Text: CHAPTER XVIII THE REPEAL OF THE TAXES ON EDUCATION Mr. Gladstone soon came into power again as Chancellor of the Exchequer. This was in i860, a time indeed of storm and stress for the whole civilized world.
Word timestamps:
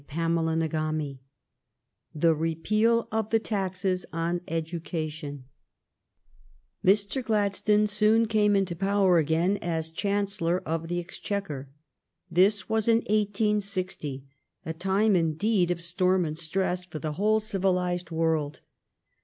CHAPTER 0.09 0.59
XVIII 0.67 1.19
THE 2.15 2.33
REPEAL 2.33 3.07
OF 3.11 3.29
THE 3.29 3.37
TAXES 3.37 4.07
ON 4.11 4.41
EDUCATION 4.47 5.45
Mr. 6.83 7.23
Gladstone 7.23 7.85
soon 7.85 8.25
came 8.25 8.55
into 8.55 8.75
power 8.75 9.19
again 9.19 9.57
as 9.61 9.91
Chancellor 9.91 10.59
of 10.65 10.87
the 10.87 10.99
Exchequer. 10.99 11.69
This 12.31 12.67
was 12.67 12.87
in 12.87 13.03
i860, 13.03 14.23
a 14.65 14.73
time 14.73 15.15
indeed 15.15 15.69
of 15.69 15.83
storm 15.83 16.25
and 16.25 16.35
stress 16.35 16.83
for 16.83 16.97
the 16.97 17.11
whole 17.13 17.39
civilized 17.39 18.09
world. 18.09 18.61